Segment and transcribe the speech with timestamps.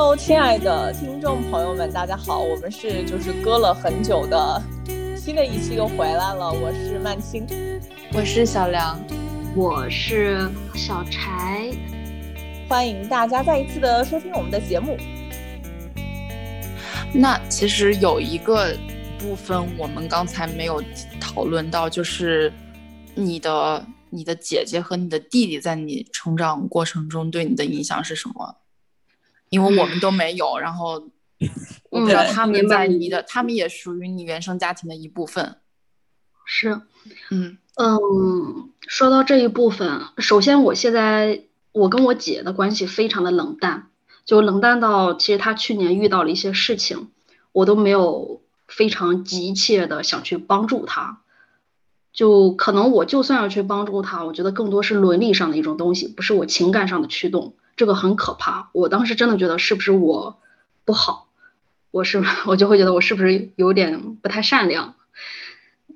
[0.00, 4.62] Hello，亲爱的听众朋友们，大家好，我们是就是隔了很久的
[5.14, 7.46] 新的一期又回来了，我是曼青，
[8.14, 8.98] 我是小梁，
[9.54, 11.70] 我是小柴，
[12.66, 14.96] 欢迎大家再一次的收听我们的节目。
[17.12, 18.74] 那其实有一个
[19.18, 20.82] 部分我们刚才没有
[21.20, 22.50] 讨论到，就是
[23.14, 28.56] 你的你的姐姐和你的弟弟在你成长过程中对你的影响是什么？
[29.50, 31.10] 因为我们都没有，然后
[31.90, 35.56] 我不知道他们在你的，他们也属于你原生家庭的一部分。
[36.46, 36.80] 是，
[37.30, 43.88] 嗯嗯，说到这一部分，首先我现在我跟我姐的关系非常的冷淡，
[44.24, 47.10] 就冷淡到其实她去年遇到了一些事情，
[47.52, 51.22] 我都没有非常急切的想去帮助她。
[52.12, 57.54] 就可能我就算要去帮助她，我觉得更多是伦理上的一种东西，不是我情感上的驱动。
[57.80, 60.38] 这个很可怕，我当时真的觉得是不是我
[60.84, 61.28] 不好，
[61.90, 64.96] 我是 我就会觉得我是不是有点不太善良。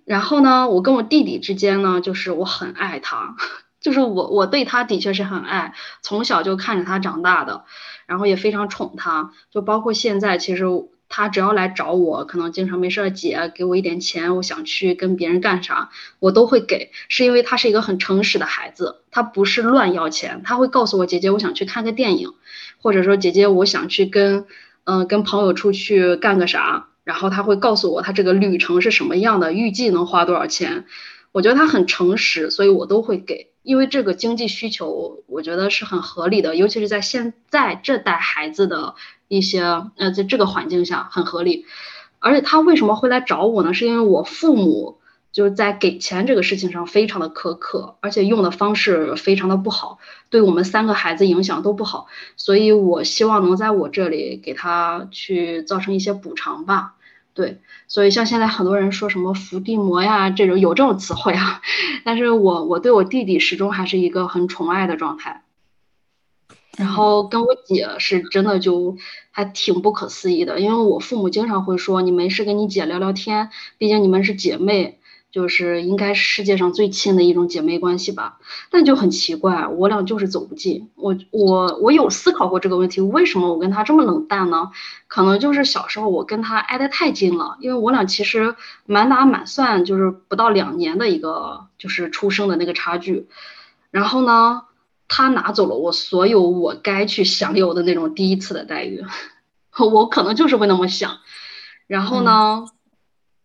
[0.06, 3.36] 然后呢，我跟我弟弟之间呢，就是我很爱他，
[3.82, 7.66] 就是我我对他的确是很爱，从小就看着他长大的，
[8.06, 10.64] 然后也非常宠他，就包括现在其实。
[11.08, 22.32] 他只要来找我，可能经常没事儿，姐给我一点钱，我想去跟别人干啥，我都会给，是因为他是一个很诚实的孩子，他不是乱要钱，他会告诉我姐姐，我想去看个电影，
[22.80, 24.46] 或者说姐姐我想去跟，
[24.84, 30.84] 嗯，跟朋友出去干个啥，然后他会告诉我他这个旅程是什么样的，预计能花多少钱，
[31.30, 38.96] 我觉得他很诚实，所以我都会给，因为这个经济需求我觉得是很合理的，尤其是在现在这代孩子的。
[39.28, 39.62] 一些
[39.96, 41.66] 呃，在这个环境下很合理，
[42.18, 43.74] 而且他为什么会来找我呢？
[43.74, 44.98] 是因为我父母
[45.32, 49.98] 就是在给钱这个事情上非常的苛刻，而且用的方式非常的不好，
[50.30, 56.94] 对我们三个孩子影响都不好，所以我希望能在我这里给他去造成一些补偿吧。
[57.34, 61.62] 对，所以像现在很多人说什么伏地魔呀这种有这种词汇啊，
[62.04, 65.43] 但是我我对我弟弟始终还是一个很宠爱的状态。
[66.76, 68.96] 然后跟我姐是真的就
[69.30, 74.98] 还挺不可思议的，因为我父母经常会说你没事跟你姐聊聊天，毕竟你们是姐妹，
[75.30, 78.38] 就是应该是世界上最亲的一种姐妹关系吧。
[78.70, 80.90] 但就很奇怪，我俩就是走不近。
[80.96, 84.72] 我我我有思考过这个问题，为什么我跟她这么冷淡呢？
[85.06, 93.28] 可能就是小时候我跟她挨得太近了，因为我俩其实满打满算就是不到两年的一个就是出生的那个差距，
[93.92, 94.62] 然后呢。
[95.08, 99.04] 他拿走了我所有我该去享有的那种第一次的待遇，
[99.78, 101.18] 我可能就是会那么想。
[101.86, 102.66] 然后呢，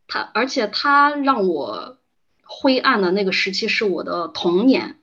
[0.07, 1.97] 他而且他让我
[2.43, 4.97] 灰暗的那个时期是我的童年，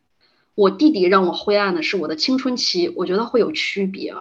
[0.54, 2.92] 我弟弟让我灰暗的是我的青春期。
[2.96, 4.14] 我觉得会有区别，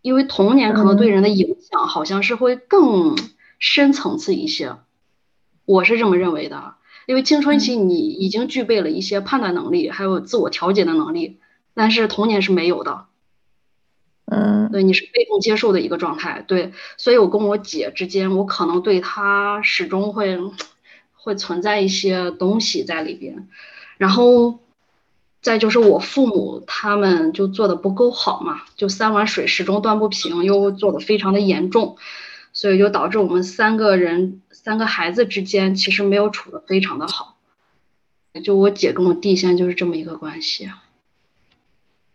[0.00, 3.16] 因为童年可能对人的影响好像是会更
[3.58, 4.76] 深层次一些，
[5.66, 6.74] 我是这么认为的。
[7.06, 11.38] 因为青春期你已经具备了一些判断能力，还有自我调节的能力。
[11.74, 13.06] 但是童年是没有的，
[14.26, 20.38] 嗯，对，你是被动接受的一个状态，对，所以我跟我姐之间，我可能对她始终会
[21.12, 23.48] 会存在一些东西在里边，
[23.98, 24.60] 然后
[25.42, 31.96] 再就是我父母他们就做的不够好嘛，就三碗水始终端不平，又做的非常的严重，
[32.52, 37.36] 所以就导致我们三个人三个孩子之间其实没有处的非常的好，
[38.44, 40.70] 就我姐跟我弟现在就是这么一个关系。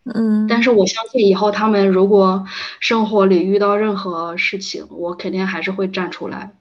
[0.05, 2.45] 嗯，但是我相信以后他们如果
[2.79, 6.55] 生活里遇到任何事情，我肯定还是会站出来。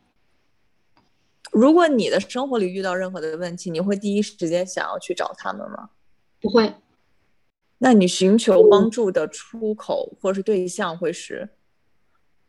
[1.50, 5.90] 如果你的生活里遇到任何的问题，你会第一时间想要去找他们吗？
[6.40, 6.74] 不会。
[7.78, 11.48] 那你寻求帮助的出口或是对象会是？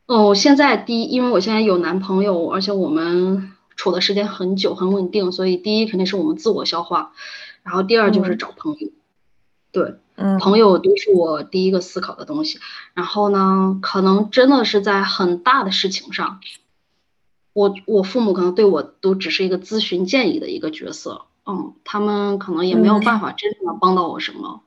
[0.08, 7.14] 哦，现在第一，因为我现在有男朋友，而且我们处的时间很久很稳定，所以第一肯定是我们自我消化，
[7.64, 8.90] 然后第二就是找朋友。
[9.72, 9.96] 对。
[10.40, 12.60] 朋友都是我第一个思考的东西，
[12.94, 16.40] 然后呢，可能真的是在很大的事情上，
[17.54, 24.62] 我我父母可能对我都只是一个咨询建议的一个角色，嗯，他们可能也没有办法真正的帮到我什么，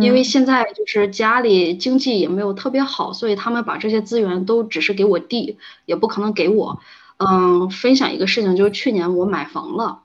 [0.00, 6.80] 因为现在就是家里经济也没有特别好，所以他们把这些资源都只是给我弟，也不可能给我。
[7.16, 10.02] 嗯，分享一个事情，就是去年我买房了，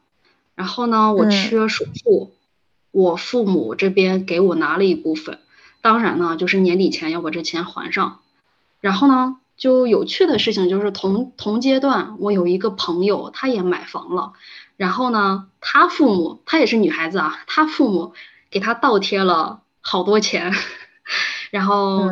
[0.56, 2.32] 然后呢，我缺首付。
[2.94, 5.40] 我父母这边给我拿了一部分，
[5.81, 8.19] 当然呢，就是年底前要把这钱还上。
[8.80, 14.34] 然后呢，就有趣的事情就是同同阶段，我有一个朋友，他也买房了。
[14.78, 18.13] 然后呢，他父母，她也是女孩子啊，他父母
[18.51, 20.54] 给他倒贴了好多钱。
[21.50, 22.10] 然后，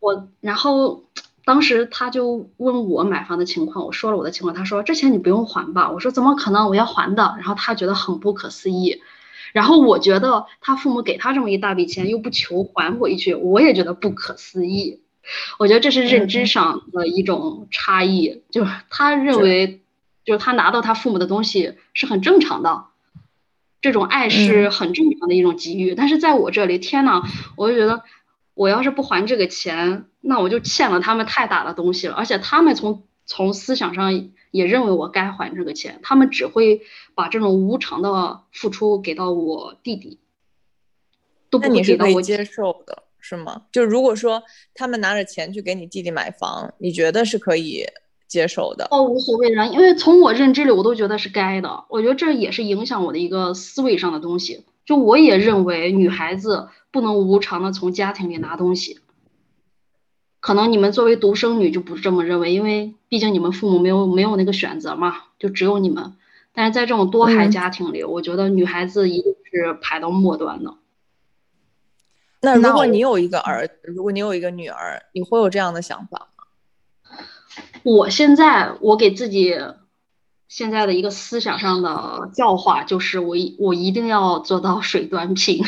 [0.00, 1.04] 我然后
[1.44, 5.90] 当时他就问我买房的情况，我说了我的情况，他说这钱你不用还吧？
[5.90, 7.34] 我说怎么可能我要还的？
[7.36, 9.02] 然后他觉得很不可思议，
[9.52, 15.00] 然后我觉得他父母给他这么一大笔钱又不求还回去，我也觉得不可思议。
[15.58, 19.80] 我觉得这是认知上的一种差异，就是他认为，
[20.24, 22.86] 就是他拿到他父母的东西是很正常的，
[23.80, 25.94] 这种爱是很正常的一种给予。
[25.94, 27.22] 但是在我这里，天呐，
[27.56, 28.02] 我就觉得，
[28.54, 32.14] 我要是不还这个钱，那我就欠了他们太大的东西了。
[32.14, 34.12] 而且他们从从思想上
[34.50, 36.82] 也认为我该还这个钱，他们只会
[37.14, 40.18] 把这种无偿的付出给到我弟弟，
[41.50, 43.04] 都不会给到我接受的。
[43.22, 43.64] 是吗？
[43.70, 44.42] 就如果说
[44.72, 47.84] 他们拿着钱去给你弟弟买房，你觉得是可以
[48.26, 48.88] 接受的？
[48.90, 51.84] 哦，无所谓的，因为从我认知里，我都觉得是该的。
[51.90, 54.64] 我觉得这也是影响我的一个思维上的东西。
[54.86, 59.00] 就我也认为，女孩子不能无偿的从家庭里拿东西。
[60.40, 66.14] 可能你们作为独生女就不是这么认为，因为毕竟你们父母没有没有那个选择嘛，就只有你们。
[66.52, 70.74] 但是在这种多孩家庭里，我觉得女孩子一定是排到末端的。
[72.40, 76.44] 那如果你有一个儿子，如果你有一个女儿，你会有这样的想法吗？
[77.82, 79.56] 我现在我给自己
[80.48, 85.64] 现在的一个思想上的教化就是，我一我一定要做到水端平。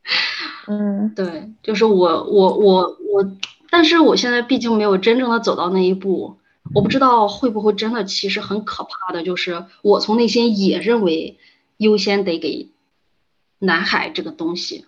[0.66, 3.30] 嗯，对，就是我我我我，
[3.70, 6.38] 但是我现在毕竟没有真正的走到那一步，
[6.74, 11.38] 我不知道会不会真的，其实很可怕的就是我从内心也认为
[11.76, 12.70] 优先得给
[13.58, 14.86] 男孩这个东西。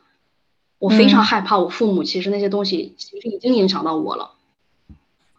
[0.78, 4.32] 我非常害怕，我父母其实那些东西其实已经影响到我了。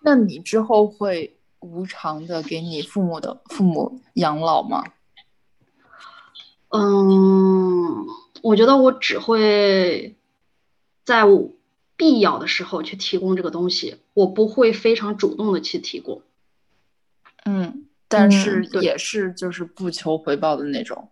[0.01, 4.85] 那你之后会无偿的给你父母的父母养老吗？
[6.69, 8.05] 嗯，
[8.41, 10.15] 我觉得我只会
[11.03, 11.25] 在
[11.95, 16.21] 必要的时候去提供这个东西，我不会非常主动的去提供。
[17.45, 21.09] 嗯，但是也是就是不求回报的那种。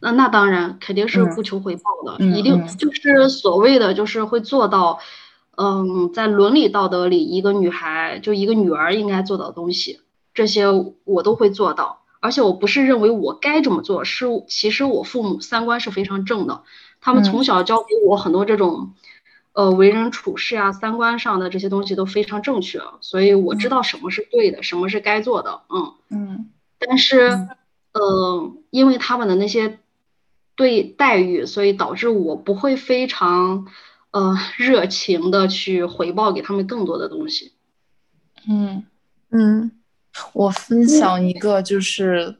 [0.00, 5.00] 那那当然肯定是不求回报的，一定就是所谓的就是会做到，
[5.56, 10.00] 嗯，在伦理道德里，一个女孩就一个女儿应该做到的东西，
[10.34, 10.66] 这些
[11.04, 12.02] 我都会做到。
[12.20, 16.62] 而且我不是认为我该这么做，是其实我父母三观是非常正的，
[17.00, 18.94] 他们从小教给我很多这种，
[19.56, 26.50] 呃，为人处事啊，三观上的这些东西都非常正确，所以我知道什么是对的，什么是该做的，嗯嗯。
[26.78, 27.30] 但是，
[27.92, 29.80] 呃，因为他们的那些。
[30.58, 33.66] 对待遇，所以导致我不会非常，
[34.10, 37.52] 呃，热情的去回报给他们更多的东西。
[38.48, 38.82] 嗯
[39.28, 39.70] 嗯，
[40.32, 42.36] 我分享一个就是，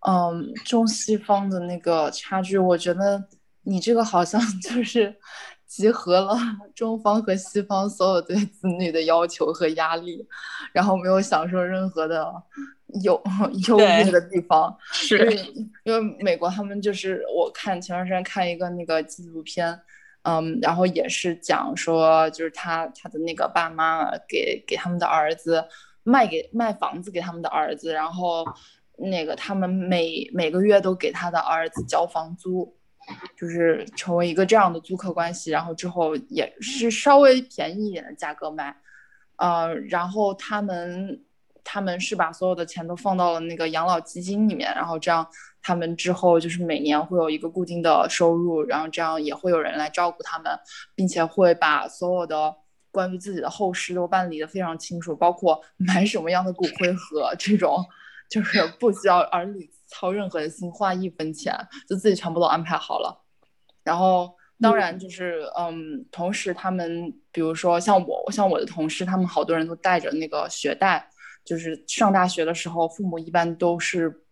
[0.00, 3.22] 嗯，中西方的那个差距，我觉得
[3.62, 5.14] 你这个好像就是
[5.74, 6.36] 集合了
[6.72, 10.24] 中方和西方所有对子女的要求和压力，
[10.72, 12.32] 然后没有享受任何的。
[13.02, 13.20] 有
[13.66, 15.28] 优越的地方，是
[15.82, 19.76] 因为美国他们就是我看前段时间看一个那个纪录片，
[20.22, 25.64] 嗯，然后也是讲说就是他他的那个爸妈给给他们的儿子
[26.04, 28.44] 卖给卖房子给他们的儿子，然后
[28.96, 32.76] 那个他们每每个月都给他的儿子交房租，
[33.36, 38.76] 就是成为一个这样的租客关系，然后之后也是稍微便宜一点的价格卖，
[39.36, 41.20] 呃，然后他们。
[41.66, 45.26] 他们是把所有的钱都放到了那个养老基金里面，然后这样
[45.62, 50.52] 他们之后就是每年会有一个固定的收入，然后这样也会有人来照顾他们，
[50.94, 52.54] 并且会把所有的
[52.90, 57.82] 关于自己的后事都办理的非常清楚，包括买什么样的骨灰盒这种，
[58.28, 61.54] 就是不需要儿女操任何的心，花一分钱
[61.88, 63.24] 就自己全部都安排好了。
[63.82, 71.08] 然后当然就是嗯，同时他们比如说像我，像我的同事，他们好多人都带着那个学贷。
[71.44, 74.23] 就是上大学的时候，父母一般都是，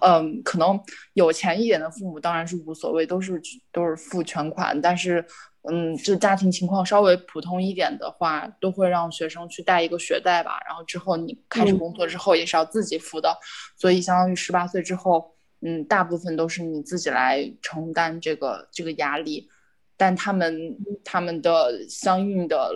[0.00, 0.78] 嗯，可能
[1.14, 3.40] 有钱一点的父母当然是无所谓，都是
[3.72, 4.78] 都是付全款。
[4.80, 5.24] 但是，
[5.70, 10.58] 嗯，就家庭情况稍微普通一点的话，都会让学生去贷一个学贷吧。
[10.66, 13.36] 然后之后你开始工作之后也是要自己付的，
[13.76, 19.48] 所以相当于十八岁之后，嗯，大部分都是你自己来承担这个这个压力。
[19.96, 22.72] 但他们他们的相应的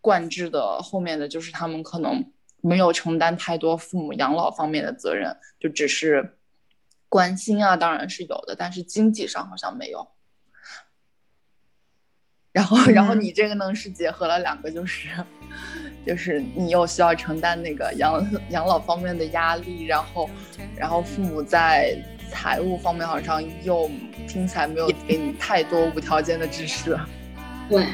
[0.00, 2.24] 贯制的后面的就是他们可能。
[2.60, 6.38] 没有承担太多父母养老方面的责任，就只是
[7.08, 10.08] 关心啊，当然是有的，但是经济上好像没有。
[12.52, 15.08] 然后，然后你这个呢是结合了两个，就是
[16.06, 20.28] 就是你又需要承担那个养养老方面的压力，然后
[20.76, 21.96] 然后父母在
[22.30, 23.88] 财务方面好像又
[24.26, 26.98] 听起来没有给你太多无条件的支持。
[27.68, 27.86] 对，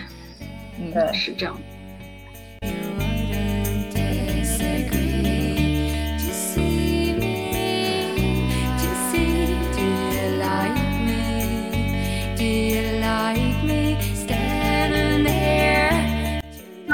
[0.78, 1.60] 嗯，是这样。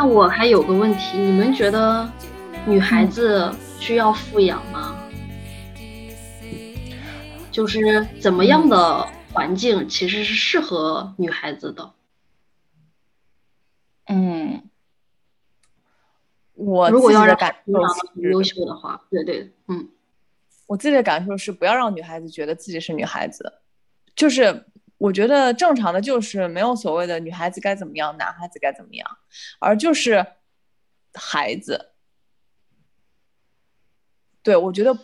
[0.04, 2.11] 我还有个问题，你们觉得
[2.66, 4.97] 女孩子需要富养吗？
[7.50, 11.92] 就是怎么样的环境其实是适合女孩子的？
[14.07, 14.62] 嗯，
[16.54, 17.73] 我如果要让感受
[18.14, 19.88] 很优秀的话，对对，嗯，
[20.66, 23.52] 我自己的感受是不要让女孩子觉得自己是女孩子，
[24.14, 24.64] 就是
[25.00, 29.09] 我觉得正常的就是没有所谓的女孩子该怎么样，男孩子该怎么样，
[29.59, 30.25] 而就是
[31.14, 31.92] 孩子。
[34.42, 34.95] 对，我觉得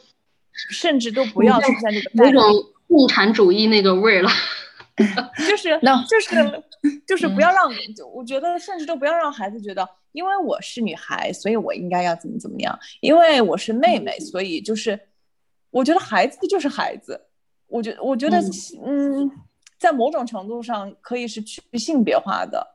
[0.52, 2.42] 甚至都不要出现这个有种
[2.86, 4.30] 共产主义那个味儿了。
[5.48, 6.62] 就是 就是
[7.08, 7.64] 就是不要让，
[8.12, 14.98] 我觉得甚至都不要让孩子觉得，因为我是女孩，所以我应该要怎么怎么样，因为我是妹妹，所以就是，
[15.70, 17.18] 我觉得孩子就是孩子，
[17.66, 18.38] 我觉我觉得
[18.84, 19.30] 嗯，
[19.78, 22.66] 在某种程度上可以是去性别化的，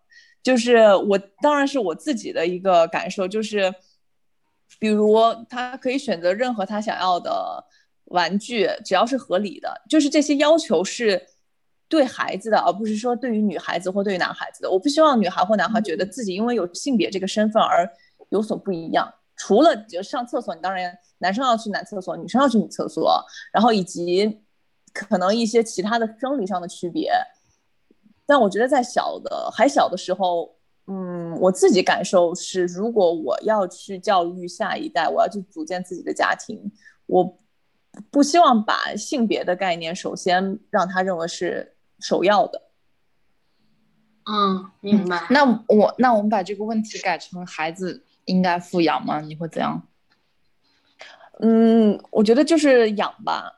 [0.41, 3.73] 就是我当然是我自己的一个感受，就是
[4.79, 5.17] 比如
[5.49, 7.63] 他可以选择任何他想要的
[8.05, 11.27] 玩具，只要是合理的，就是这些要求是。
[11.91, 14.71] 对孩子的，而不是说对于女孩子或对于男孩子的。
[14.71, 17.85] 我不希望女孩或男孩觉得自己因为有性别这个身份而
[18.29, 19.13] 有所不一样。
[19.35, 24.39] 除了就上厕所，你当然男生要去男厕所，女生要去女厕所，然后以及
[24.93, 27.11] 可能一些其他的生理上的区别。
[28.25, 30.55] 但我觉得在小的还小的时候，
[30.87, 36.71] 嗯，我自己感受是，如果我要去教育下一代，我要去组建自己的家庭，
[37.05, 37.37] 我
[38.09, 41.75] 不希望把性别的概念首先让他认为是。
[42.03, 42.59] 首要的，
[44.25, 45.27] 嗯，明白。
[45.29, 49.21] 那我那我们把这个问题改成孩子应该富养吗？
[49.21, 49.87] 你会怎样？
[51.41, 53.55] 嗯，我觉得就是养吧，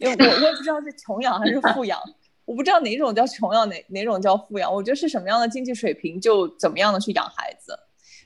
[0.00, 2.00] 因为我我也不知道是穷养还是富养，
[2.44, 4.72] 我不知道哪种叫穷养，哪哪种叫富养。
[4.72, 7.78] 我觉得是什么样的经济水平就怎么样的去养孩子。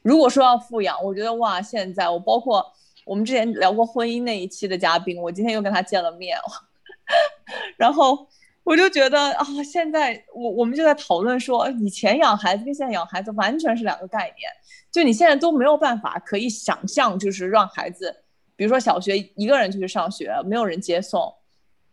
[0.03, 2.65] 如果说要富养，我觉得哇，现在我包括
[3.05, 6.39] 我们之前聊过婚姻那一期的嘉宾，我今天又跟他见了面，
[7.77, 8.27] 然后。
[8.67, 14.51] 我就觉得啊，现在我我们就在讨论说，以前养孩子跟现在养孩子完全是两个概念。
[14.91, 18.13] 就你现在都没有办法可以想象，就是让孩子，
[18.57, 21.33] 比如说小学一个人就去上学，没有人接送，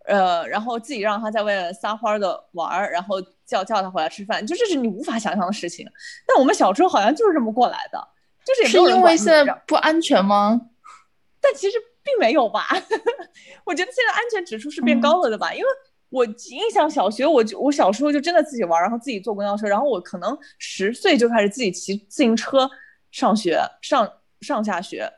[0.06, 5.88] 呃，然后自己让他在外面撒欢的玩儿，然后叫叫他回来吃饭，就这是你无法想象的事情。
[6.26, 8.08] 但我们小时候好像就是这么过来的，
[8.46, 10.60] 就是是因为现在不安全吗？
[11.40, 12.68] 但其实并没有吧。
[13.66, 15.68] 我觉得现在安全指数是变高了的吧，因为。
[16.10, 22.70] 我印象小学，我就我小时候就真的自己玩，然后自己坐公交车，然后我可能十岁就开始自己骑自行车
[23.10, 24.08] 上学，上
[24.40, 25.12] 上下学。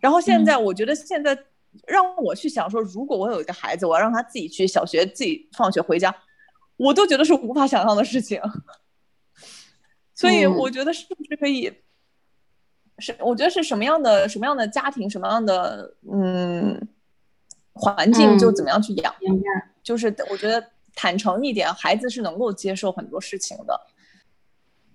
[0.00, 1.38] 然后现在我觉得现在
[1.86, 6.12] 让我去想说，如果我有一个孩子，我要让他自己去小学，自己放学回家，
[6.76, 8.40] 我都觉得是无法想象的事情。
[10.14, 11.72] 所以我觉得是不是可以，
[12.98, 16.88] 是我觉得是什么样的什么样的家庭，什么样的嗯
[17.72, 19.14] 环境就怎么样去养。
[19.82, 23.80] 就是我觉得坦诚一点，孩子是能够接受很多事情的。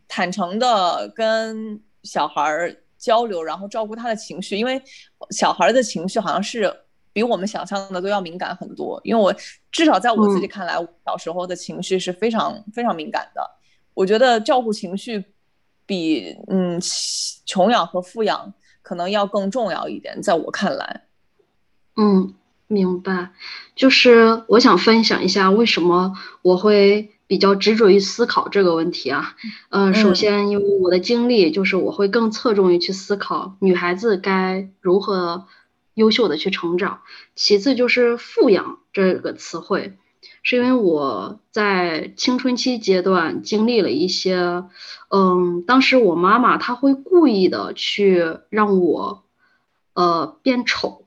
[0.07, 4.81] 坦诚的跟小孩交流，然后照顾他的情绪，因为
[5.29, 6.75] 小孩的情绪好像是
[7.13, 9.00] 比我们想象的都要敏感很多。
[9.03, 9.31] 因为我
[9.71, 13.41] 至少在我自己看来，小时候的情绪是非常非常敏感的。
[13.93, 15.24] 我觉得照顾情绪
[15.85, 16.81] 比嗯
[17.45, 21.03] 穷养和富养可能要更重要一点，在我看来，
[21.97, 22.33] 嗯。
[22.67, 23.29] 明白，
[23.75, 29.36] 就是我想分享一下为什么我会比较执着于思考这个问题啊。
[29.70, 35.46] 嗯，首先因为我的经历，就是我会更侧重于去思考女孩子该如何
[35.94, 37.01] 优秀的去成长。
[37.36, 39.98] 其次就是富养这个词汇，
[40.44, 44.65] 是因为我在青春期阶段经历了一些，
[45.10, 49.24] 嗯，当时我妈妈她会故意的去让我，
[49.94, 51.04] 呃，变丑。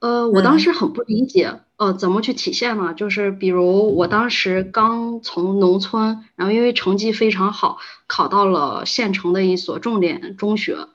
[0.00, 2.94] 呃，我当时很不理解，呃，怎么去体现呢？
[2.94, 10.86] 就是比如我当时刚从农村，然后因为成绩非常好，考到了县城的一所重点中学，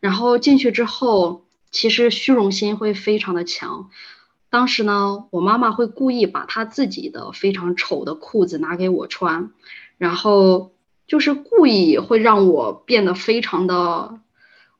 [0.00, 3.90] 然后进去之后，其实虚荣心会非常的强。
[4.48, 9.50] 当时呢，我妈妈会故意把她自己的非常丑的裤子拿给我穿，
[9.98, 10.72] 然后
[11.06, 14.18] 就是故意会让我变得非常的。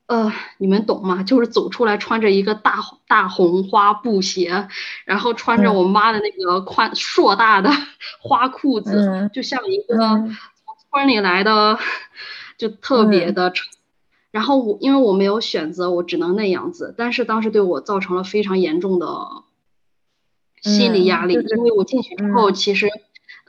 [0.07, 1.21] 呃，你们懂吗？
[1.23, 4.67] 就是走出来穿着一个大大红花布鞋，
[5.05, 7.69] 然后穿着我妈的那个宽硕大的
[8.21, 11.77] 花裤子，就像一个从村里来的，
[12.57, 13.51] 就特别的。
[14.31, 16.93] 然后我因为我没有选择，我只能那样子。
[16.97, 19.07] 但是当时对我造成了非常严重的
[20.61, 22.89] 心理压力，因为我进去之后，其实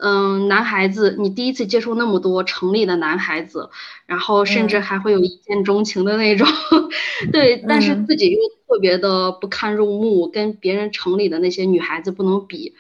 [0.01, 3.69] 嗯，男孩子，你第一次接触那么多城里的男孩子，
[4.07, 6.47] 然后甚至还会有一见钟情的那种，
[7.33, 8.39] 对，但是自己又
[8.69, 12.75] 特别的不堪入目，跟别人城里的那些女孩子不能比。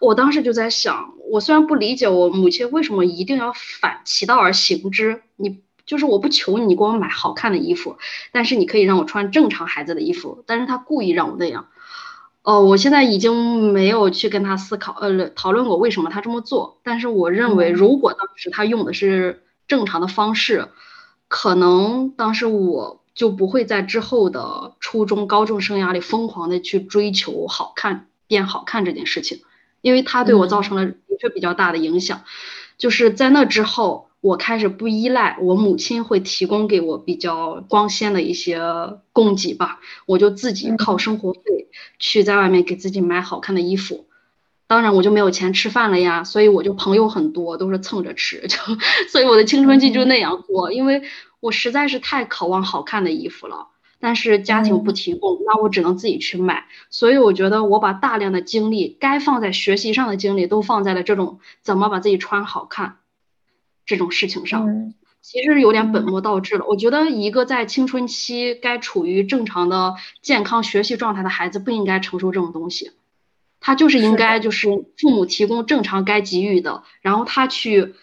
[0.00, 7.96] 我当时就在想，我虽然不理解我母亲为什么一定要反其道而行之，你就是我不求你给我买好看的衣服，
[8.32, 11.68] 但是你可以让我穿正常孩子的衣服，但是他故意让我那样。
[12.44, 16.78] 哦，我现在已经没有去跟他思考，呃，讨论过为什么他这么做。
[16.82, 20.68] 但是我认为，如果当时他用的是正常的方式，
[21.26, 29.40] 可能当时我就不会在之后的初中、高中生涯里疯狂的去追求好看、变好看这件事情，
[29.80, 32.24] 因为他对我造成了的确比较大的影响。
[32.76, 34.10] 就是在那之后。
[34.24, 38.58] 我开始不依赖我母亲会提供给我比较光鲜的一些
[39.12, 44.06] 供给吧，我就自己靠生活费去在外面给自己买好看的衣服。
[44.66, 48.56] 当然我就没有钱吃饭了呀，所以我就朋友很多，都是蹭着吃，就
[49.12, 51.02] 所以我的青春期就那样过，因为
[51.40, 53.66] 我实在是太渴望好看的衣服了，
[54.00, 56.64] 但是家庭不提供，那我只能自己去买。
[56.88, 62.96] 所以我觉得我把大量的精力该放在学习上的精力都放在了这种怎么把自己穿好看。
[63.86, 66.66] 这种事情上，其实有点本末倒置了。
[66.66, 72.92] 我觉得一个在青春期该处于正常的健康学习状态的孩子，不应该承受这种东西。
[73.60, 77.94] 他就是应该就是父母提供正常该给予的，然后他去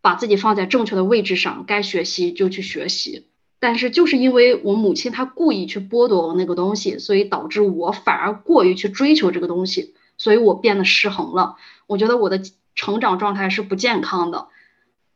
[0.00, 3.26] 把自己放在正确的位置上，该学习就去学习。
[3.60, 11.54] 但是就是因为我母亲她故意去剥夺我那个东西，所以导致我反而过于去追求这个东西，所以我变得失衡了。
[11.86, 12.40] 我觉得我的
[12.74, 14.48] 成长状态是不健康的。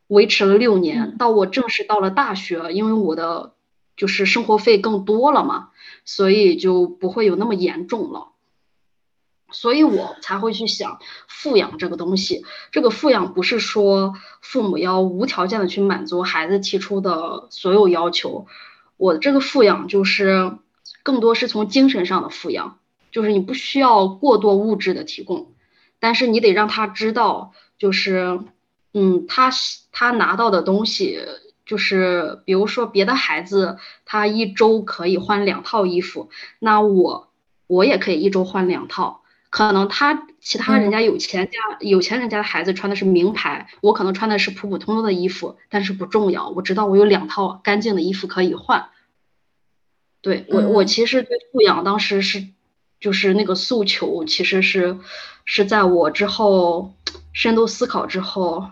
[0.07, 3.53] 维持了六年，到我正式到了大学，因为我的
[3.97, 5.69] 就是生活费更多了嘛，
[6.05, 8.29] 所以就不会有那么严重了，
[9.51, 12.45] 所以我才会去想富养这个东西。
[12.71, 18.47] 这个富养不是说父母要无条件的去满足孩子提出的所有要求，
[18.95, 20.53] 我的这个富养就是
[21.03, 22.79] 更多是从精神上的富养，
[23.11, 25.51] 就是你不需要过多物质的提供，
[25.99, 28.39] 但是你得让他知道，就是。
[28.93, 29.51] 嗯，他
[29.91, 31.19] 他拿到的东西
[31.65, 37.29] 就是，比如说别的孩子他一周可以换两套衣服，那我
[37.67, 39.21] 我也可以一周换两套。
[39.49, 46.49] 可能他其他人家有钱家有钱人家的孩子穿的是名牌，我可能穿的是普普通通的衣服，但是不重要。
[46.49, 48.89] 我知道我有两套干净的衣服可以换。
[50.21, 52.47] 对我我其实对富养当时是
[52.99, 54.99] 就是那个诉求，其实是
[55.45, 56.93] 是在我之后
[57.33, 58.69] 深度思考之后。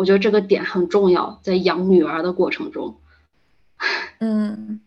[0.00, 2.96] 我觉得这个点很重要，在养女儿的过程中，
[4.18, 4.80] 嗯，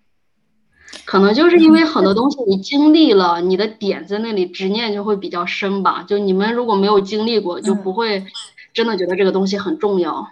[1.05, 6.01] 可能就是因为很多东西你经历了，你的点在那里执念就会比较深吧。
[6.01, 8.25] 就你们如果没有经历过，就不会
[8.73, 10.27] 真的觉得这个东西很重要。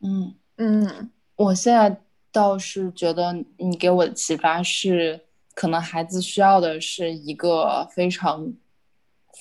[0.00, 8.52] 嗯嗯，我现在倒是觉得你给我的启发是，可能孩子需要的是一个非常。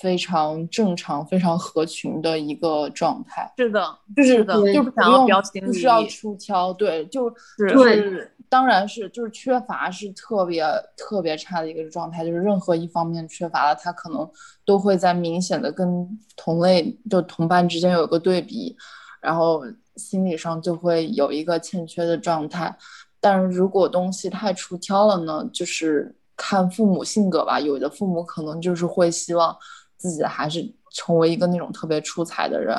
[0.01, 3.49] 非常正常、非常合群的一个状态。
[3.57, 5.27] 是的，就是的，就不用
[5.65, 6.73] 不需要出挑。
[6.73, 10.65] 对，就就是当然是就是缺乏是特别
[10.97, 14.29] 特别差的一个状态，就是任何一方面缺乏了，他可能
[14.65, 15.87] 都会在明显的跟
[16.35, 18.75] 同类就同伴之间有一个对比，
[19.21, 19.63] 然后
[19.95, 22.77] 心理上就会有一个欠缺的状态。
[23.21, 27.61] 但是如果东西太出挑了呢，就是看父母性格吧。
[27.61, 29.55] 有的父母可能就是会希望。
[29.97, 32.75] 自己还是成为一个那种特别出彩的人，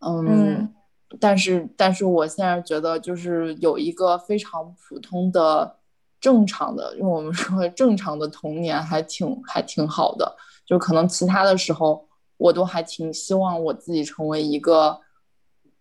[0.00, 0.72] 嗯，
[1.20, 5.76] 但是但是我现在觉得就是有一个非常普通的、
[6.20, 10.36] 正常的，用我们说正常的童年还挺还挺好的。
[10.64, 15.00] 就可能其他的时候，我都还挺希望我自己成为一个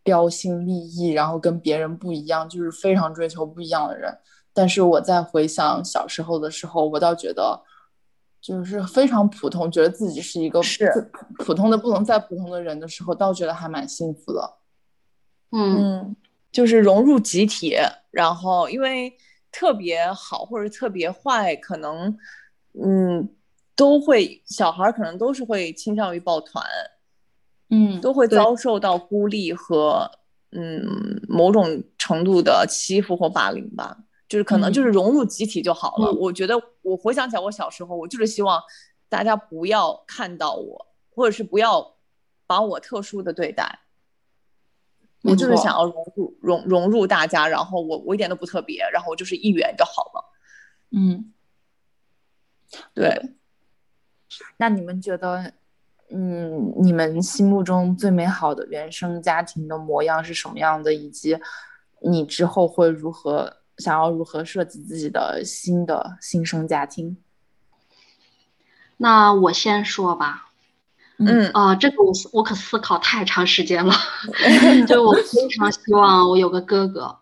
[0.03, 4.17] 标新立异，然后跟别人不一样，就是非常追求不一样的人。
[4.53, 7.61] 但是我在回想小时候的时候，我倒觉得。
[8.41, 10.89] 就是非常普通，觉得自己是一个是
[11.37, 14.53] 普通的不能再普通的人的时候，倒觉得还蛮幸福的。
[15.51, 16.15] 嗯，
[16.51, 17.75] 就是融入集体，
[18.09, 19.15] 然后因为
[19.51, 22.17] 特别好或者特别坏，可能
[22.83, 23.29] 嗯
[23.75, 26.65] 都会小孩可能都是会倾向于抱团，
[27.69, 30.09] 嗯，都会遭受到孤立和
[30.51, 33.97] 嗯某种程度的欺负或霸凌吧。
[34.27, 36.09] 就是可能就是融入集体就好了。
[36.13, 38.61] 我觉得我回想起来，我小时候我就是希望
[39.09, 41.95] 大家不要看到我，或者是不要
[42.47, 43.79] 把我特殊的对待。
[45.23, 50.33] 我就是想要融入融融入大家，然后我我一点都不特别，然后我就是一员就好了。
[50.89, 51.31] 嗯，
[52.95, 53.35] 对。
[54.57, 55.53] 那你们觉得
[56.09, 61.37] 嗯，你们心目中最美好的原生家庭的模样是什么样的，以及
[62.01, 67.17] 你之后会如何想要如何设计自己的新的新生家庭？
[68.97, 70.47] 那我先说吧。
[71.17, 73.93] 嗯啊，这个我我可思考太长时间了。
[74.87, 77.17] 就我非常希望我有个哥哥，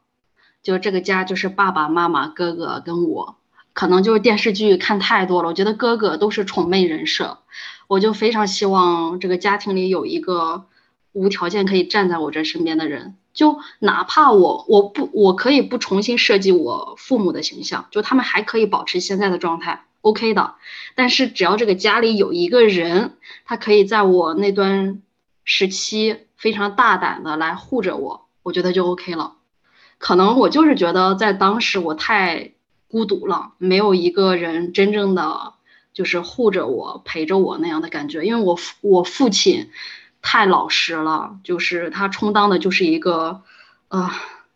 [0.61, 3.37] 就这个家就是爸爸妈妈、哥哥跟我。
[3.73, 7.39] 可能就是电视剧看太多了，我觉得哥哥都是宠妹人设，
[7.87, 10.65] 我就非常希望这个家庭里有一个
[11.13, 13.15] 无条件可以站在我这身边的人。
[13.33, 19.85] 就哪怕我我不我可以不重新设计我父母的形象，就他们还可以保持现在的状态。
[20.01, 20.55] OK 的，
[20.95, 25.01] 但是只要这个家里有一个人，他可以在我那段
[25.43, 29.35] 时期非常大胆的来护着我，我觉得就 OK 了。
[29.97, 32.53] 可能我就是觉得在当时我太
[32.89, 35.53] 孤独了，没有一个人真正的
[35.93, 38.23] 就是护着我、陪着我那样的感觉。
[38.23, 39.69] 因为我父我父亲
[40.21, 43.41] 太老实了，就是他充当的就是一个
[43.87, 44.11] 呃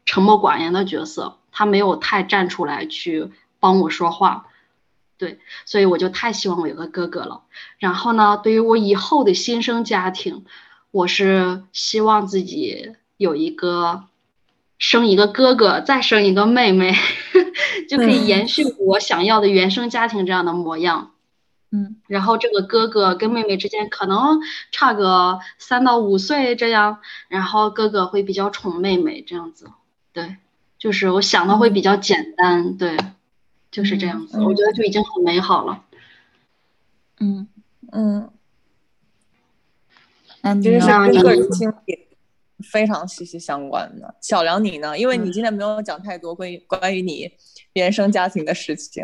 [0.05, 4.47] 沉默寡言的角色，他没有太站出来去帮我说话。
[5.17, 7.43] 对，所以我就太希望我有个哥哥了。
[7.77, 10.43] 然后呢，对于我以后的新生家庭，
[10.91, 14.03] 我是希望自己有一个
[14.77, 16.93] 生一个哥哥，再生一个妹妹，
[17.87, 21.12] 就可以延续我想要的原生家庭这样的模样。
[21.73, 24.39] 嗯，然后这个哥哥跟妹妹之间可能
[24.71, 29.69] 差个三到五岁这样，然后哥哥会比较宠妹妹这样子。
[30.13, 30.37] 对，
[30.77, 32.77] 就是我想的会比较简单。
[32.77, 32.95] 对。
[33.73, 35.83] 就是这样子，我觉得就已经很美好了。
[37.19, 37.47] 嗯
[37.91, 38.29] 嗯，
[40.43, 41.97] 那这是跟个人经历
[42.71, 44.13] 非常息息相关的。
[44.21, 44.95] 小梁，你呢？
[44.95, 47.31] 因为你今天没有讲太多关于关于你
[47.73, 49.03] 原生家庭的事情。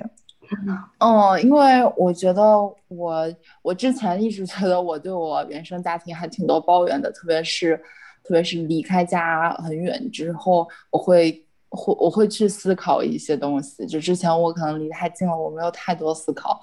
[0.99, 2.43] 嗯，因为我觉得
[2.87, 7.77] 我我之前一直觉得我对我原生家庭还挺多抱怨的，特别是
[8.23, 11.45] 特别是离开家很远之后，我会。
[11.71, 16.59] 会我会去思考一些东西，就之前我可能离太近了，我没有太多思考，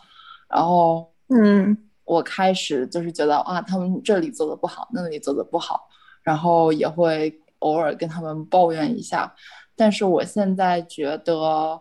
[0.48, 5.88] 然后嗯，我开始就是觉得啊，他们这里做的不好，那里做的不好，
[6.24, 9.32] 然后也会偶尔跟他们抱怨一下，
[9.76, 11.80] 但是我现在觉得，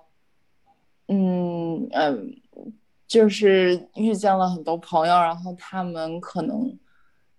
[1.07, 2.35] 嗯嗯，
[3.07, 6.77] 就是遇见了很多朋友，然后他们可能。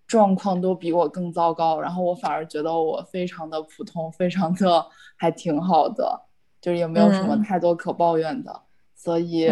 [0.09, 6.21] 状况都比我更糟糕，然后我反而觉得我非常的普通，非常的还挺好的，
[6.61, 8.63] 就是也没有什么太多可抱怨的，
[8.95, 9.49] 所以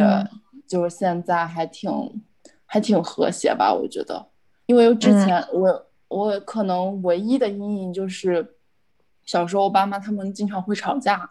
[0.68, 1.90] 就是现在还挺
[2.66, 4.29] 还挺和谐吧，我觉得，
[4.66, 8.55] 因为之前我我可能唯一的阴影就是
[9.24, 11.29] 小时候我爸妈他们经常会吵架，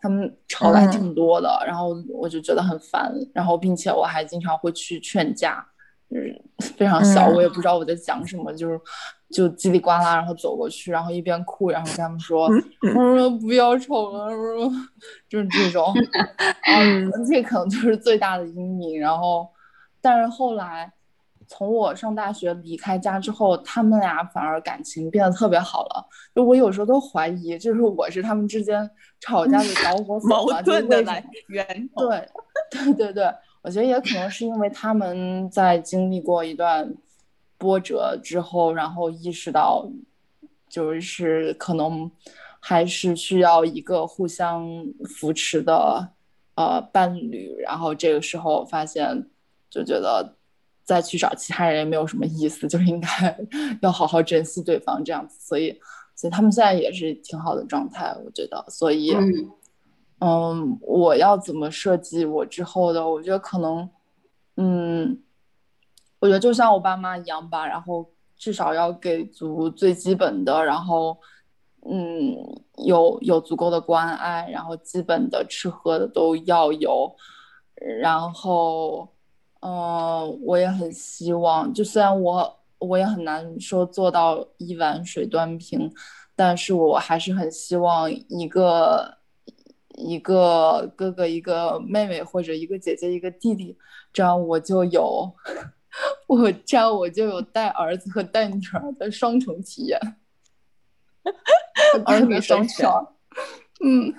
[0.00, 5.66] 他们吵的还挺多的，然后我就觉得很烦，然后并且我还经常会去劝架。
[6.10, 6.42] 就是
[6.76, 8.80] 非常小，我也不知道我在讲什么，就是
[9.30, 12.48] 就叽里呱啦，然后走过去，然后一边哭，然后跟他们说
[12.82, 14.72] ：“我说不要吵了，我说
[15.28, 15.94] 就是这种。”
[16.66, 18.98] 嗯，这可能就是最大的阴影。
[18.98, 19.48] 然后，
[20.00, 20.92] 但是后来
[21.50, 26.06] 从我上大学离开家之后，他们俩反而感情变得特别好了。
[26.32, 31.66] 就我有时候都怀疑，就是我是他们之间吵架的导火索矛盾的来源。
[31.96, 32.28] 对，
[32.70, 33.24] 对对对。
[33.62, 36.94] 我觉得也可能是因为他们在经历过一段
[37.58, 39.84] 波折之后，然后意识到，
[40.68, 42.08] 就是可能
[42.60, 44.64] 还是需要一个互相
[45.04, 46.08] 扶持的
[46.54, 49.26] 呃伴侣，然后这个时候发现，
[49.68, 50.36] 就觉得
[50.90, 53.08] 再去找其他人也没有什么意思， 就是应该
[53.80, 55.78] 要好好珍惜对方这样子，所以，
[56.16, 59.14] 所以他们现在也是挺好的状态，我觉得，所以。
[60.22, 63.08] 嗯，我要怎么设计我之后的？
[63.08, 63.88] 我觉得可能，
[64.58, 65.18] 嗯，
[66.18, 71.16] 我觉得就像我爸妈一样吧，然后至少要给足最基本的，然后，
[71.90, 72.36] 嗯，
[72.84, 77.16] 有有足够的关爱，然后基本的吃喝的都要有，
[78.02, 79.08] 然后，
[79.60, 85.92] 嗯，我也很希望，就虽然我我也很难说做到一碗水端平，
[86.34, 89.18] 但是我还是很希望一个。
[89.96, 93.76] 一个哥哥，一个妹妹，或者一个姐姐，一个弟弟，
[94.14, 95.30] 这样我就有
[96.26, 100.00] 我这样我就有带儿子和带女儿的双重体验，
[102.06, 102.88] 儿女双全。
[103.84, 104.14] 嗯，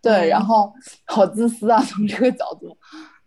[0.00, 0.72] 对，然后
[1.06, 2.76] 好自私啊，从这个角度，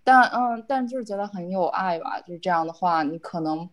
[0.05, 2.21] 但嗯，但就是觉得很有爱吧。
[2.21, 3.69] 就是这样的话，你可能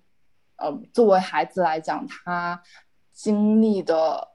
[0.57, 2.61] 呃，作为孩子来讲，他
[3.13, 4.33] 经历的。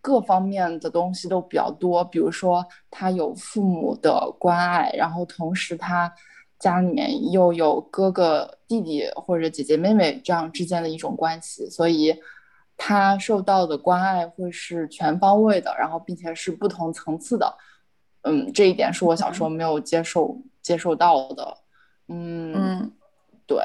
[0.00, 6.14] 各方面的东西都比较多，比如说他有父母的关爱，然后同时他
[6.60, 12.14] 家里面又有哥哥弟弟或者姐姐妹妹这样之间的一种关系，所以
[12.76, 17.52] 他受到的关爱会是全方位的，然后并且是不同层次的。
[18.22, 21.58] 嗯，这一点是我小时候没有接受接受到的。
[22.08, 22.92] 嗯嗯，
[23.46, 23.58] 对。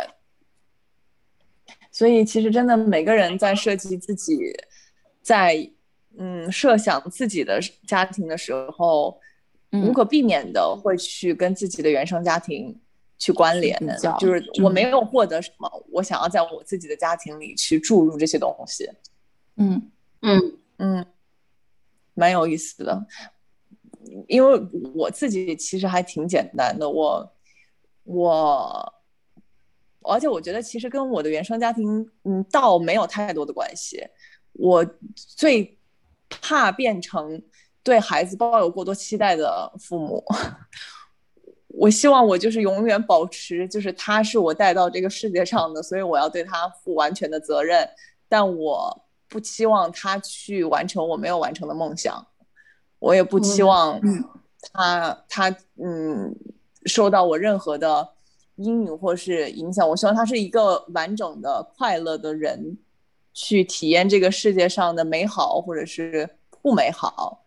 [1.92, 4.38] 所以其实真的每个人在设计自己，
[5.22, 5.70] 在
[6.18, 9.20] 嗯设想自己的家庭的时候。
[9.74, 12.78] 无可避免的会去跟自己的原生家庭
[13.18, 13.80] 去关联，
[14.20, 18.90] 就是我没有获得什么，我想要在我自己的家庭里去注入这些东西。
[19.56, 19.90] 嗯
[20.24, 21.06] 嗯嗯，
[22.16, 23.02] 蛮有意思的，
[24.28, 24.60] 因为
[24.94, 27.34] 我自己其实还挺简单的，我
[28.04, 28.94] 我，
[30.02, 34.04] 而且我觉得其实跟我的原生家庭嗯倒没有太多的关系，
[34.54, 34.86] 我
[35.16, 35.78] 最
[36.30, 37.42] 怕变成。
[37.84, 40.24] 对孩子抱有过多期待的父母，
[41.70, 47.90] 我希望我就是永远保持，就是他是我带到这个世界上的，所以我要对他负完全的责任。
[48.30, 52.24] 但我不期望他去完成我没有完成的梦想，
[53.02, 54.00] 我也不期望
[54.72, 55.50] 他他
[55.84, 56.36] 嗯
[56.86, 58.08] 受到我任何的
[58.58, 59.90] 阴影或是影响。
[59.90, 62.78] 我希望他是一个完整的、快乐的人，
[63.34, 66.30] 去体验这个世界上的美好或者是
[66.62, 67.44] 不美好。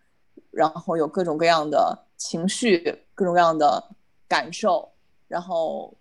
[0.51, 3.83] 然后有各种各样的情绪，各种各样的
[4.29, 4.89] 感受，
[5.29, 5.97] 然后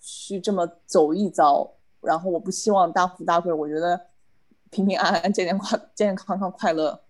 [0.00, 1.68] 去这么走一遭。
[2.00, 4.00] 然后我不希望大富大贵，我觉得
[4.70, 7.00] 平平安安、健健康健健康康、快乐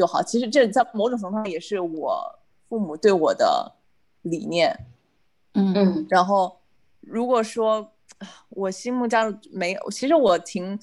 [0.00, 0.22] 就好。
[0.22, 2.38] 其实这在某种程度上也是我
[2.70, 3.70] 父母对我的
[4.22, 4.86] 理念。
[5.52, 6.06] 嗯嗯。
[6.08, 6.58] 然后
[7.00, 7.92] 如果说
[8.48, 10.78] 我心目中没有，其实我挺。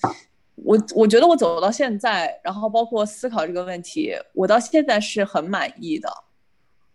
[0.66, 6.10] 我我觉得我走到现在，然后包括思考这个问题，我到现在是很满意的。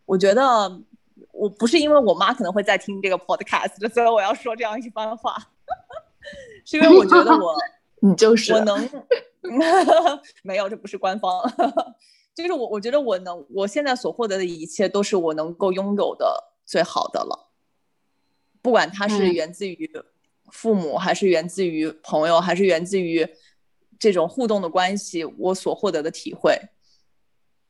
[0.04, 0.82] 我觉得
[1.30, 5.36] 我不是因为我妈可能会在听这个 podcast，所以我要说这样一番话，
[6.66, 7.54] 是因为我觉得我
[8.02, 8.88] 你就是我能
[10.42, 11.42] 没有，这不是官方，
[12.34, 17.50] 就是我我觉得我能，我现在所获得的一切都是我能够拥有的最好的了，
[18.60, 19.90] 不管它是源自于
[20.50, 23.26] 父母，还是源自于朋友，还是源自于。
[23.98, 26.60] 这种互动的关系，我所获得的体会，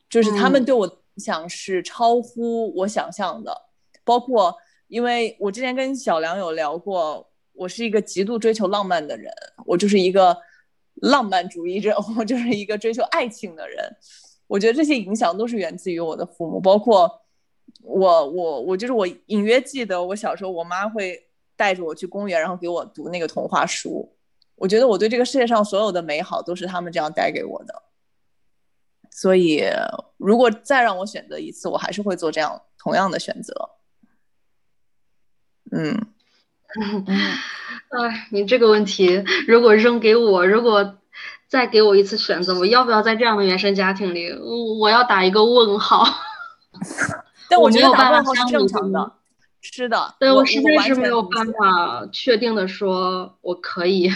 [0.08, 3.54] 就是他们对我的影响是超乎我想象的。
[4.02, 4.56] 包括，
[4.88, 9.32] 因为我之前跟小梁有聊过，我是一个极度追求浪漫的人，
[9.66, 10.36] 我就是一个
[10.94, 13.96] 浪漫主义者， 我就是一个追求爱情的人。
[14.46, 17.22] 我觉得这些影响都是源自于我的父母，包括
[17.82, 24.14] 我，我，我就是我隐约记得，我小时候我妈会带着我去公园，然后给我读那个童话书。
[24.56, 27.82] 我觉得我对这个世界上所有的美好都是他们这样带给我的，
[29.10, 29.64] 所以
[30.18, 33.54] 如果再让我选择一次，我还是会做这样同样的选择。
[35.72, 36.11] 嗯，
[37.90, 40.98] 哎，你这个问题如果扔给我，如果
[41.48, 44.32] 再给我一次选择，我要不要在这样的原生家庭里？
[44.80, 46.04] 我要打一个问号。
[47.50, 49.12] 但我觉得打问号是正常的。
[49.60, 54.10] 是的，对我实在是没有办法确定的说我可以。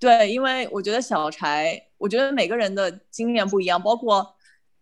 [0.00, 4.34] 对，因为我觉得小柴，我觉得每个人的经验不一样，包括，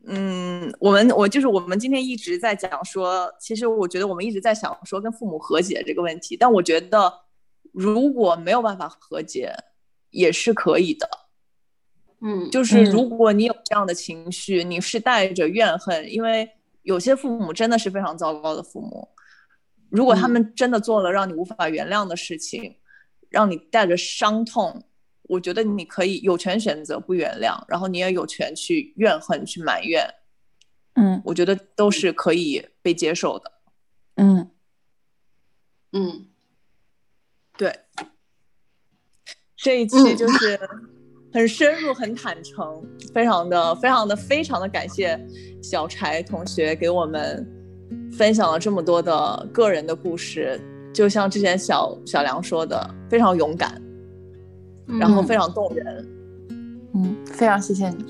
[0.07, 7.13] 嗯，我们我就是我们今天一直在讲说，其实我觉得我们一直在想说跟父母和解这个问题，但我觉得
[7.73, 9.55] 如果没有办法和解，
[10.11, 11.09] 也是可以的。
[12.21, 16.49] 嗯，就是如果你有这样的情绪，你是带着怨恨，因为
[16.83, 19.09] 有些父母真的是非常糟糕的父母，
[19.89, 22.77] 如果他们真的做了让你无法原谅的事情，
[23.29, 24.85] 让你带着伤痛。
[25.33, 30.07] 我觉得你可以有权选择不原谅，然后你也有权去怨恨、去埋怨。
[30.97, 33.53] 嗯，我觉得都是可以被接受的。
[34.17, 34.51] 嗯
[35.93, 36.27] 嗯，
[37.57, 37.75] 对，
[39.57, 40.61] 这一期就是
[41.33, 45.19] 很深入、很坦诚，非常的、非常的、非常的感谢
[45.63, 47.43] 小柴同学给我们
[48.13, 50.61] 分享了这么多的个人的故事。
[50.93, 53.81] 就像之前小小梁说的，非常勇敢。
[54.99, 56.09] 然后非常动人，
[56.95, 58.05] 嗯，非常谢谢你，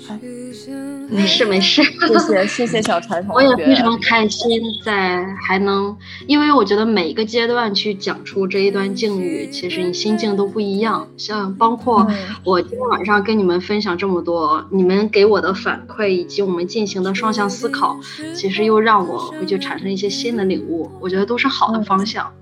[1.08, 1.82] 没事没事，
[2.18, 11.06] 谢谢谢谢小柴同学，我也非常开心在还能，因为我觉得每一个阶段去讲出这一段境遇，其实你心境都不一样。
[11.16, 12.06] 像包括
[12.44, 18.00] 我今天晚上跟你们分享这么多，你们给我的反馈以及我们进行的双向思考，
[18.34, 22.32] 其实又让我回去产生一些新的领悟，我觉得都是好的方向。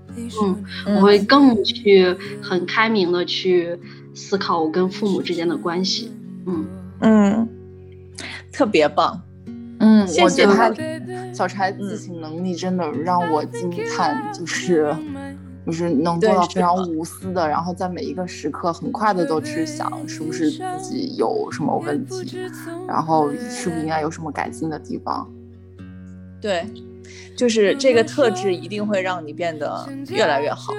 [0.95, 3.79] 我会更去很开明的去。
[4.13, 6.11] 思考我跟父母之间的关系，
[6.45, 6.67] 嗯
[6.99, 7.47] 嗯，
[8.51, 9.21] 特别棒，
[9.79, 10.69] 嗯，谢谢他。
[11.33, 14.93] 小柴自省能力真的让我惊叹，就是
[15.65, 22.37] 就是能做到非常无私的，然后在每一个时刻很快的都去想是不是自己有什么问题，
[22.85, 25.25] 然后是不是应该有什么改进的地方。
[26.41, 26.65] 对，
[27.35, 30.73] 就是这个特质一定会让你变得越来越好。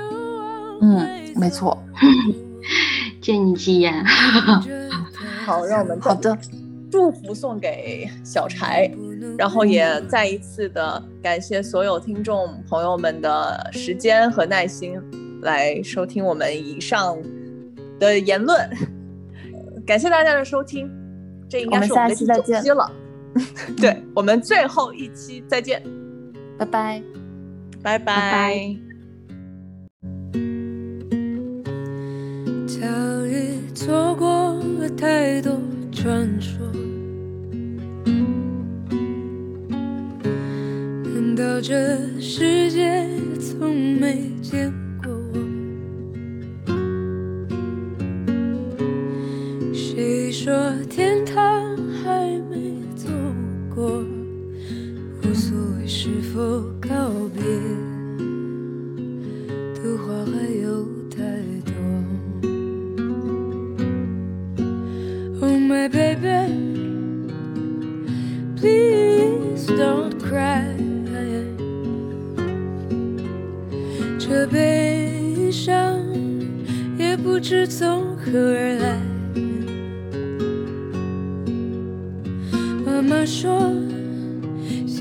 [0.81, 1.77] 嗯，没错。
[3.21, 4.05] 借你吉言。
[5.47, 6.37] 好，让我们好的。
[6.91, 8.93] 祝福送给小柴，
[9.39, 15.01] 然后也再一次的感谢所有听众朋友们的时间和耐心
[15.41, 17.17] 来收听我们以上
[17.99, 18.69] 的言论，
[19.87, 20.87] 感谢大家的收听，
[21.49, 22.93] 这应该是我们的第九期了。
[23.81, 25.83] 对我们最后一期再见，
[26.67, 27.03] 拜
[27.83, 28.77] 拜，拜拜。
[33.75, 36.65] 错过了太多传说。
[41.03, 43.09] 难道这世界
[43.41, 44.73] 从没见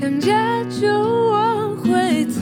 [0.02, 0.88] 想家就
[1.30, 2.40] 往回走，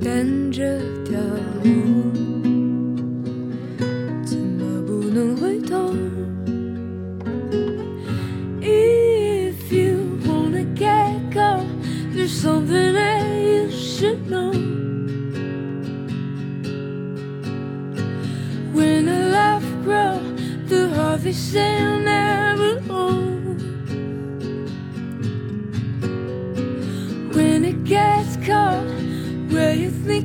[0.00, 0.62] 但这
[1.04, 1.18] 条
[1.64, 2.12] 路
[4.24, 5.92] 怎么不能回头
[8.60, 11.64] ？If you wanna get go,
[12.14, 14.52] there's something that you should know.
[18.72, 20.22] When a love grows,
[20.68, 22.01] the harvest will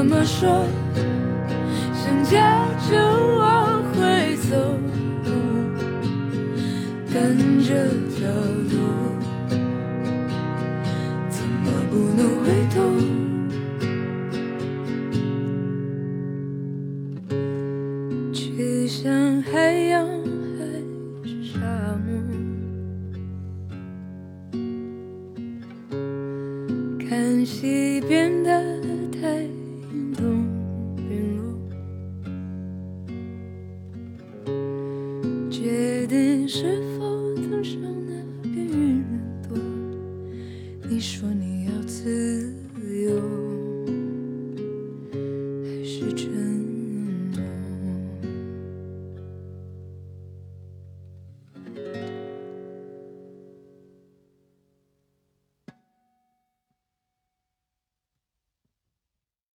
[0.00, 0.64] 怎么说